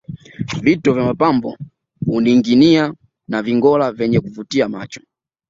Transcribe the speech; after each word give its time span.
Vito 0.61 0.93
vya 0.93 1.03
mapambo 1.03 1.57
huninginia 2.05 2.93
na 3.27 3.41
vingora 3.41 3.91
vyenye 3.91 4.19
kuvutia 4.19 4.69
macho 4.69 5.01